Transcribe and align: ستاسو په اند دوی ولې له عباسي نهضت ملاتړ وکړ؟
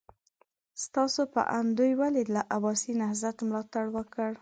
ستاسو 0.83 1.21
په 1.33 1.41
اند 1.57 1.69
دوی 1.77 1.91
ولې 2.01 2.23
له 2.33 2.41
عباسي 2.55 2.91
نهضت 3.01 3.35
ملاتړ 3.47 3.85
وکړ؟ 3.95 4.31